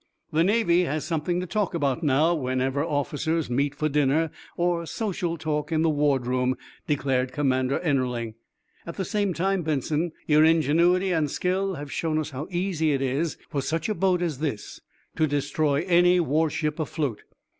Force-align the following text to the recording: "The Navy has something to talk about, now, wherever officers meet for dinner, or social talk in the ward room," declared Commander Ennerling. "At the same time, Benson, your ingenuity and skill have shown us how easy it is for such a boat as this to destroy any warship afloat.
"The 0.31 0.43
Navy 0.43 0.85
has 0.85 1.05
something 1.05 1.39
to 1.41 1.45
talk 1.45 1.75
about, 1.75 2.01
now, 2.01 2.33
wherever 2.33 2.83
officers 2.83 3.51
meet 3.51 3.75
for 3.75 3.87
dinner, 3.87 4.31
or 4.57 4.87
social 4.87 5.37
talk 5.37 5.71
in 5.71 5.83
the 5.83 5.91
ward 5.91 6.25
room," 6.25 6.55
declared 6.87 7.31
Commander 7.31 7.79
Ennerling. 7.81 8.33
"At 8.87 8.95
the 8.97 9.05
same 9.05 9.31
time, 9.35 9.61
Benson, 9.61 10.11
your 10.25 10.43
ingenuity 10.43 11.11
and 11.11 11.29
skill 11.29 11.75
have 11.75 11.91
shown 11.91 12.17
us 12.17 12.31
how 12.31 12.47
easy 12.49 12.93
it 12.93 13.01
is 13.03 13.37
for 13.47 13.61
such 13.61 13.89
a 13.89 13.93
boat 13.93 14.23
as 14.23 14.39
this 14.39 14.81
to 15.17 15.27
destroy 15.27 15.85
any 15.87 16.19
warship 16.19 16.79
afloat. 16.79 17.21